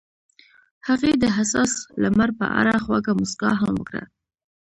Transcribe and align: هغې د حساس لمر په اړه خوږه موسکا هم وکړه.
هغې 0.87 1.11
د 1.17 1.23
حساس 1.37 1.71
لمر 2.03 2.29
په 2.39 2.45
اړه 2.59 2.73
خوږه 2.83 3.13
موسکا 3.19 3.51
هم 3.61 3.73
وکړه. 3.77 4.03